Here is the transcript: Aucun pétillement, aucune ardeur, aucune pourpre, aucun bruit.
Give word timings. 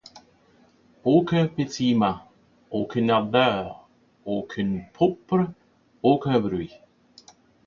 Aucun 1.05 1.45
pétillement, 1.45 2.27
aucune 2.71 3.11
ardeur, 3.11 3.87
aucune 4.25 4.83
pourpre, 4.93 5.47
aucun 6.01 6.39
bruit. 6.39 6.73